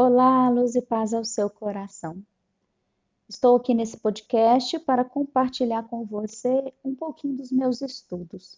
[0.00, 2.24] Olá, luz e paz ao seu coração.
[3.28, 8.56] Estou aqui nesse podcast para compartilhar com você um pouquinho dos meus estudos.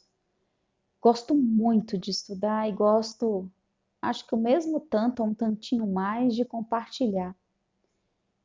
[1.00, 3.50] Gosto muito de estudar e gosto,
[4.02, 7.34] acho que o mesmo tanto, ou um tantinho mais, de compartilhar.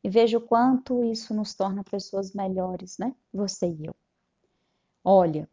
[0.01, 3.13] E vejo quanto isso nos torna pessoas melhores, né?
[3.33, 3.95] Você e eu.
[5.03, 5.49] Olha,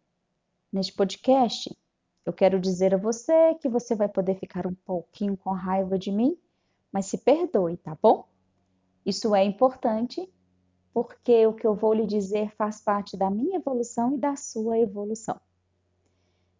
[0.72, 1.77] neste podcast,
[2.24, 6.12] eu quero dizer a você que você vai poder ficar um pouquinho com raiva de
[6.12, 6.38] mim
[6.93, 8.28] mas se perdoe, tá bom?
[9.05, 10.30] Isso é importante
[10.92, 14.78] porque o que eu vou lhe dizer faz parte da minha evolução e da sua
[14.78, 15.41] evolução.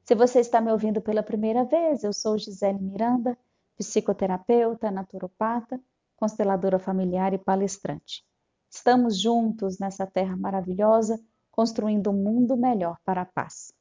[0.05, 3.39] Se você está me ouvindo pela primeira vez, eu sou Gisele Miranda,
[3.77, 5.81] psicoterapeuta, naturopata,
[6.17, 8.25] consteladora familiar e palestrante.
[8.71, 13.73] Estamos juntos nessa terra maravilhosa, construindo um mundo melhor para a paz.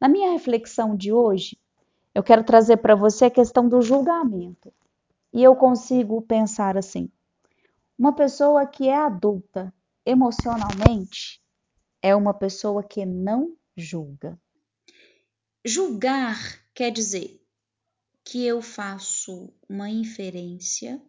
[0.00, 1.58] Na minha reflexão de hoje,
[2.14, 4.72] eu quero trazer para você a questão do julgamento.
[5.32, 7.10] E eu consigo pensar assim:
[7.98, 9.72] uma pessoa que é adulta
[10.04, 11.42] emocionalmente
[12.02, 14.40] é uma pessoa que não julga.
[15.64, 16.38] Julgar
[16.74, 17.42] quer dizer
[18.24, 21.00] que eu faço uma inferência,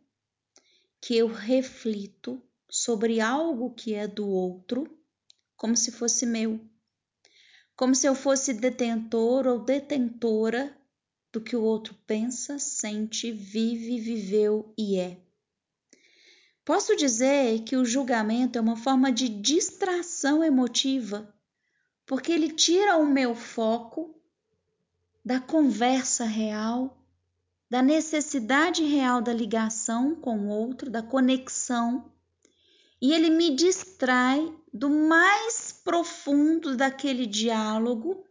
[1.01, 4.87] que eu reflito sobre algo que é do outro,
[5.55, 6.59] como se fosse meu,
[7.75, 10.76] como se eu fosse detentor ou detentora
[11.37, 15.19] do que o outro pensa, sente, vive, viveu e é.
[16.65, 21.31] Posso dizer que o julgamento é uma forma de distração emotiva,
[22.07, 24.19] porque ele tira o meu foco
[25.23, 26.97] da conversa real,
[27.69, 32.11] da necessidade real da ligação com o outro, da conexão,
[32.99, 38.26] e ele me distrai do mais profundo daquele diálogo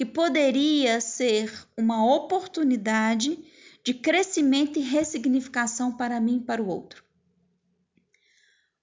[0.00, 3.38] que poderia ser uma oportunidade
[3.84, 7.04] de crescimento e ressignificação para mim e para o outro.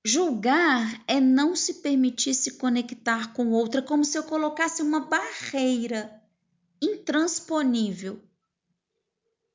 [0.05, 4.83] Julgar é não se permitir se conectar com o outro, é como se eu colocasse
[4.83, 6.21] uma barreira
[6.79, 8.21] intransponível.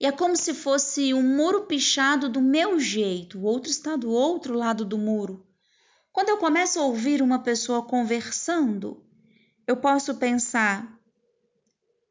[0.01, 4.11] E é como se fosse um muro pichado do meu jeito, o outro está do
[4.11, 5.47] outro lado do muro.
[6.13, 9.07] Quando eu começo a ouvir uma pessoa conversando,
[9.65, 11.01] eu posso pensar: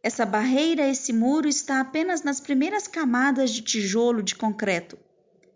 [0.03, 4.97] essa barreira, esse muro está apenas nas primeiras camadas de tijolo de concreto.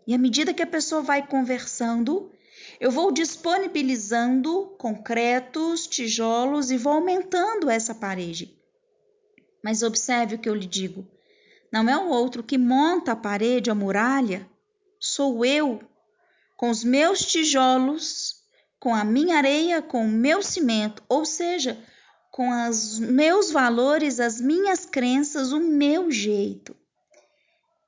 [0.06, 2.30] E à medida que a pessoa vai conversando,
[2.78, 8.56] eu vou disponibilizando concretos, tijolos e vou aumentando essa parede.
[9.62, 11.06] Mas observe o que eu lhe digo.
[11.72, 14.48] Não é o outro que monta a parede, a muralha,
[15.00, 15.80] sou eu,
[16.56, 18.36] com os meus tijolos,
[18.78, 21.76] com a minha areia, com o meu cimento, ou seja,
[22.36, 26.76] com os meus valores, as minhas crenças, o meu jeito.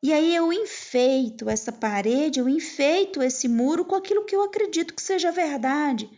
[0.03, 4.95] E aí eu enfeito essa parede, eu enfeito esse muro com aquilo que eu acredito
[4.95, 6.09] que seja verdade,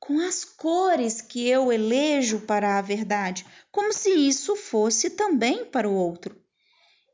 [0.00, 5.88] com as cores que eu elejo para a verdade, como se isso fosse também para
[5.88, 6.36] o outro.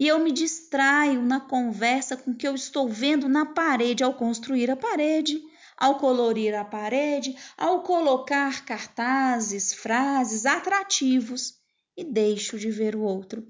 [0.01, 4.15] E eu me distraio na conversa com o que eu estou vendo na parede ao
[4.15, 5.52] construir a parede
[5.83, 11.59] ao colorir a parede, ao colocar cartazes, frases atrativos
[11.97, 13.45] e deixo de ver o outro.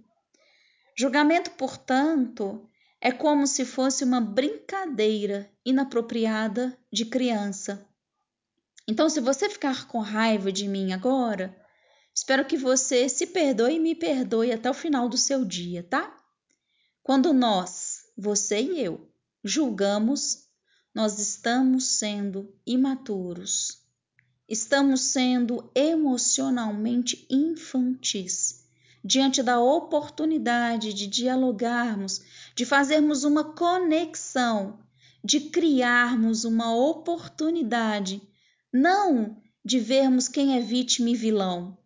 [0.97, 2.66] Julgamento, portanto,
[3.03, 7.87] é como se fosse uma brincadeira inapropriada de criança.
[8.88, 11.54] Então, se você ficar com raiva de mim agora,
[12.15, 16.16] espero que você se perdoe e me perdoe até o final do seu dia, tá?
[17.03, 19.06] Quando nós, você e eu,
[19.44, 20.50] julgamos,
[20.94, 23.78] nós estamos sendo imaturos,
[24.48, 28.62] estamos sendo emocionalmente infantis.
[29.04, 32.22] Diante da oportunidade de dialogarmos,
[32.54, 34.78] de fazermos uma conexão,
[35.25, 38.22] de criarmos uma oportunidade,
[38.72, 41.76] não de vermos quem é vítima e vilão,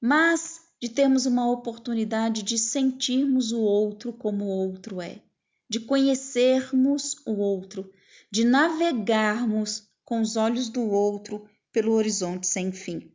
[0.00, 5.20] mas de termos uma oportunidade de sentirmos o outro como o outro é,
[5.68, 7.92] de conhecermos o outro,
[8.30, 13.12] de navegarmos com os olhos do outro pelo horizonte sem fim.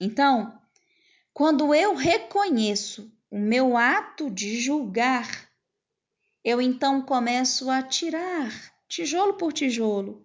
[0.00, 0.58] Então,
[1.32, 5.48] quando eu reconheço o meu ato de julgar,
[6.44, 8.50] eu então começo a tirar
[8.88, 10.24] tijolo por tijolo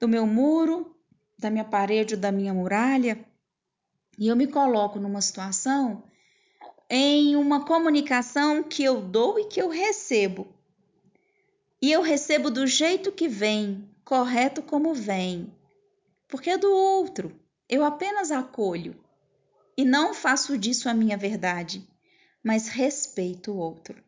[0.00, 0.96] do meu muro,
[1.38, 3.24] da minha parede, da minha muralha,
[4.18, 6.04] e eu me coloco numa situação
[6.88, 10.59] em uma comunicação que eu dou e que eu recebo
[11.80, 15.50] e eu recebo do jeito que vem, correto como vem,
[16.28, 17.38] porque é do outro.
[17.68, 18.96] Eu apenas acolho
[19.76, 21.88] e não faço disso a minha verdade,
[22.42, 24.02] mas respeito o outro.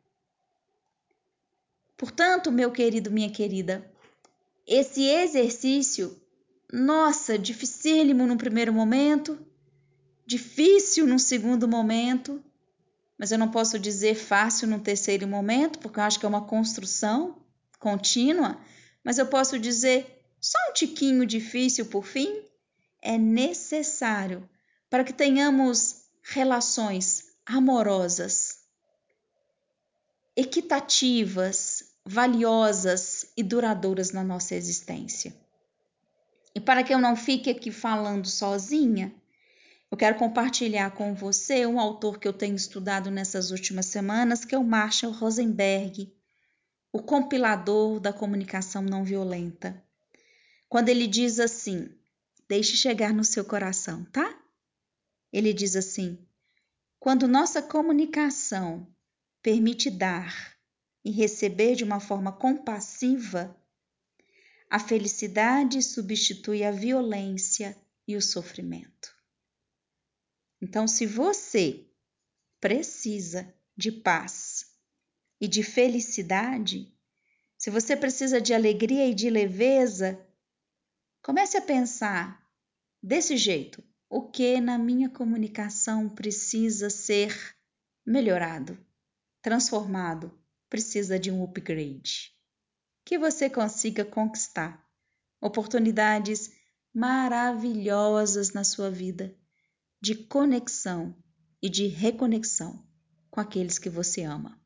[1.96, 3.88] Portanto, meu querido, minha querida,
[4.66, 6.20] esse exercício,
[6.72, 9.38] nossa, dificílimo no primeiro momento,
[10.26, 12.42] difícil no segundo momento,
[13.16, 16.44] mas eu não posso dizer fácil no terceiro momento, porque eu acho que é uma
[16.44, 17.41] construção
[17.82, 18.58] contínua,
[19.05, 22.43] mas eu posso dizer só um tiquinho difícil por fim,
[23.02, 24.49] é necessário
[24.88, 28.61] para que tenhamos relações amorosas,
[30.37, 35.34] equitativas, valiosas e duradouras na nossa existência.
[36.55, 39.12] E para que eu não fique aqui falando sozinha,
[39.90, 44.55] eu quero compartilhar com você um autor que eu tenho estudado nessas últimas semanas, que
[44.55, 46.12] é o Marshall Rosenberg,
[46.92, 49.82] o compilador da comunicação não violenta.
[50.68, 51.88] Quando ele diz assim:
[52.48, 54.38] Deixe chegar no seu coração, tá?
[55.32, 56.18] Ele diz assim:
[57.00, 58.86] quando nossa comunicação
[59.42, 60.56] permite dar
[61.04, 63.56] e receber de uma forma compassiva,
[64.70, 69.12] a felicidade substitui a violência e o sofrimento.
[70.60, 71.84] Então, se você
[72.60, 74.71] precisa de paz
[75.42, 76.96] e de felicidade,
[77.58, 80.24] se você precisa de alegria e de leveza,
[81.20, 82.40] comece a pensar
[83.02, 87.36] desse jeito: o que na minha comunicação precisa ser
[88.06, 88.78] melhorado,
[89.42, 90.32] transformado,
[90.70, 92.32] precisa de um upgrade.
[93.04, 94.88] Que você consiga conquistar
[95.40, 96.52] oportunidades
[96.94, 99.36] maravilhosas na sua vida
[100.00, 101.16] de conexão
[101.60, 102.86] e de reconexão
[103.28, 104.61] com aqueles que você ama.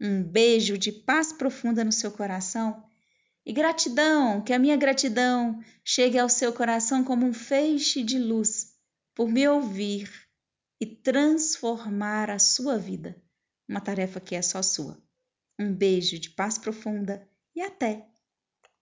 [0.00, 2.84] Um beijo de paz profunda no seu coração
[3.46, 8.74] e gratidão, que a minha gratidão chegue ao seu coração como um feixe de luz
[9.14, 10.10] por me ouvir
[10.80, 13.22] e transformar a sua vida.
[13.68, 15.02] Uma tarefa que é só sua.
[15.58, 18.13] Um beijo de paz profunda e até!